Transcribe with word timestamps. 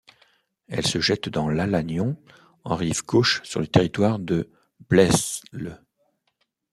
Elle 0.67 0.87
se 0.87 0.99
jette 0.99 1.29
dans 1.29 1.47
l'Alagnon 1.47 2.17
en 2.63 2.75
rive 2.75 3.05
gauche 3.05 3.39
sur 3.43 3.59
le 3.59 3.67
territoire 3.67 4.17
de 4.17 4.49
Blesle. 4.89 5.79